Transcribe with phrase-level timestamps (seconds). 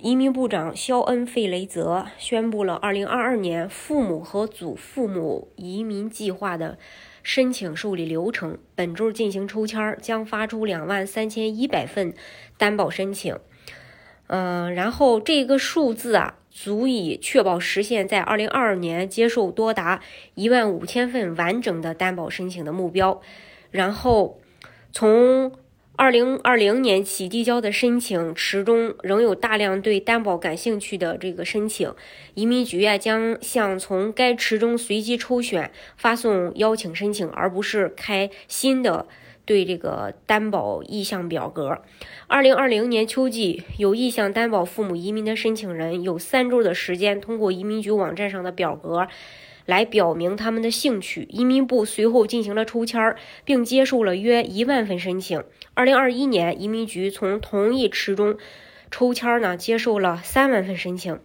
[0.00, 6.78] 移民部长肖恩·费雷泽宣布了2022年父母和祖父母移民计划的
[7.24, 8.58] 申请受理流程。
[8.76, 12.14] 本周进行抽签，将发出2万3100份
[12.56, 13.36] 担保申请。
[14.28, 20.00] 嗯，然后这个数字啊，足以确保实现在2022年接受多达
[20.36, 23.20] 1万5000份完整的担保申请的目标。
[23.72, 24.38] 然后
[24.92, 25.52] 从
[25.98, 31.92] 二零二零年起递交的申请池中仍有大量对担保感兴趣的这个申请，
[32.34, 39.08] 移民局啊将向从该池中随机抽选发送邀请申请，而不是开新的
[39.44, 41.82] 对这个担保意向表格。
[42.28, 49.08] 二零二零年秋季有意向担保父母移民的申请人有三周的时间，通过移民局网站上的表格。
[49.68, 51.26] 来表明他们的兴趣。
[51.28, 55.44] 移民部随后进行了抽签，并接受了约一万份申请。
[55.74, 58.38] 二零二一年，移民局从同一池中
[58.90, 61.20] 抽签呢，接受了三万份申请。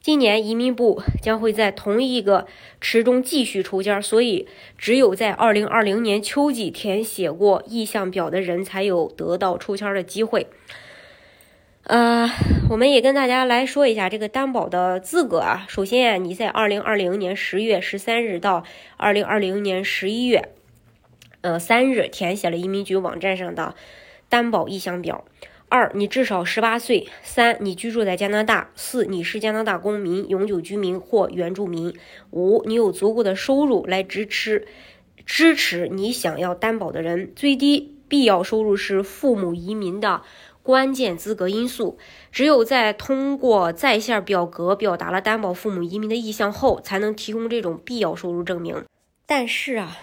[0.00, 2.46] 今年，移民部将会在同一个
[2.80, 4.46] 池中继续抽签，所以
[4.78, 10.46] 只有在二零二零年秋季填写过意向表的人才有得到抽签的机会。
[11.88, 12.28] 呃，
[12.68, 15.64] 我们也跟大家来说一下这个担保的资格啊。
[15.68, 18.62] 首先，你在二零二零年十月十三日到
[18.98, 20.50] 二零二零年十一月，
[21.40, 23.74] 呃，三日填写了移民局网站上的
[24.28, 25.24] 担保意向表。
[25.70, 27.08] 二，你至少十八岁。
[27.22, 28.68] 三，你居住在加拿大。
[28.74, 31.94] 四，你是加拿大公民、永久居民或原住民。
[32.32, 34.68] 五，你有足够的收入来支持
[35.24, 37.32] 支持你想要担保的人。
[37.34, 40.20] 最低必要收入是父母移民的。
[40.68, 41.96] 关键资格因素，
[42.30, 48.84] 只有在通过在线表格表达了担保父母移民的意向后，才能提供这种必要收入证明。
[49.24, 49.96] 但是啊，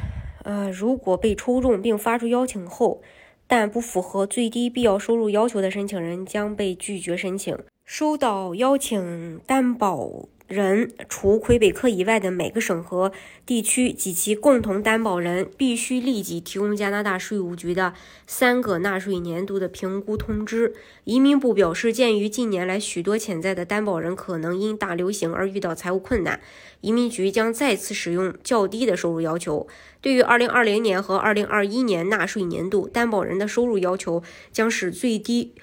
[0.43, 3.03] 呃，如果被抽中并发出邀请后，
[3.45, 7.55] 但不符合最低必要收入要求的申请人将被拒绝申请。
[7.83, 10.09] 收到邀请担保。
[10.47, 13.11] 人除魁北克以外的每个省和
[13.47, 17.93] 地区及其共同担保人必须立即提供加拿大税务局的
[18.27, 20.75] 三个纳税年度的评估通知。
[21.03, 26.39] 移民部表示，鉴于近年来许多潜在的担保人可能因大流行而遇到财务困难，
[26.81, 29.67] 移民局将再次使用较低的收入要求。
[29.99, 35.53] 对于2020年和2021年纳税年度担保人的收入要求，将是最低。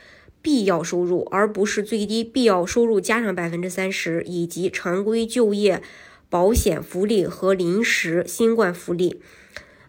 [0.43, 5.81] 必要收入，而不是最低必要收入加上百分之三十，以及常规就业
[6.29, 9.21] 保险福利和临时新冠福利，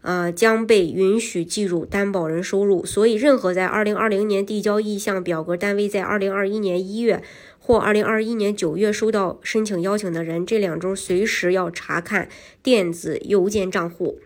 [0.02, 2.86] 呃，将被允许计入担保人收入。
[2.86, 7.24] 所以，任何在二零二零年递交意向表格单位在二零二一年一月
[7.58, 12.30] 或二零二一年九月收到申请邀请的人，这两周随时要查看
[12.62, 14.20] 电子邮件账户。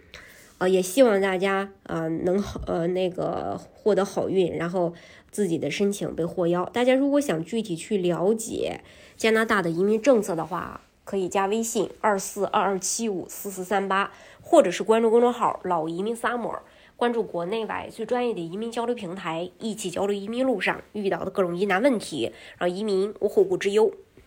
[0.59, 4.93] 呃，也希望大家呃能好呃那个获得好运，然后
[5.29, 6.65] 自己的申请被获邀。
[6.65, 8.81] 大家如果想具体去了解
[9.15, 16.59] 加拿大的移民政策的话，可以加微信二四二二七五四四三八，或者是关注公众号“老移民 summer”，
[16.95, 23.93] 关注国内外最专业的移民交流平台，一起交流移民路上遇到的各种疑难问题，让移民无后顾之忧。